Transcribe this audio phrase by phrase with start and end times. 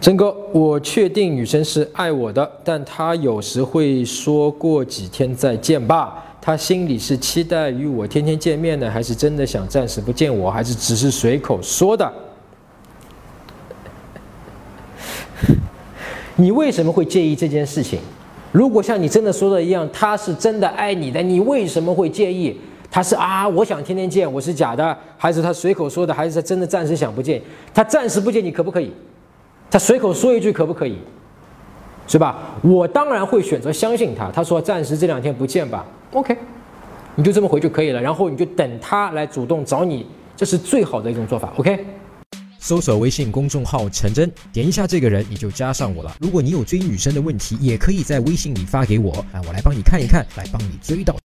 [0.00, 6.24] 真哥，我确定女生是爱我的，但她有时会说过几天再见吧。
[6.40, 12.10] 她心里是期待与我天天见面呢，还是真的想暂时不见我，还是只是随口说的？
[16.36, 17.98] 你为什么会介意这件事情？
[18.52, 22.56] 如果像你真的说的一样，她是真的爱你的，你为什么会介意？
[22.88, 27.42] 她是啊，我想天天见，我是假的，还是她随口说的，还是她真的暂时想不见？
[27.74, 28.92] 她暂时不见你可不可以？
[29.70, 30.98] 他随口说一句可不可以？
[32.06, 32.38] 是吧？
[32.62, 34.30] 我当然会选择相信他。
[34.30, 36.34] 他说暂时这两天不见吧，OK，
[37.14, 38.00] 你就这么回就可以了。
[38.00, 41.52] 然后你就等他来主动找你，这是最好的一种做法。
[41.58, 41.84] OK。
[42.60, 46.16] 搜索微信公众号陈真，点一下这个人你就加上我了。
[46.20, 51.14] 如果你有追女生的问题，也可以在微信里发给我，啊，我来帮你看一看，来帮你追到。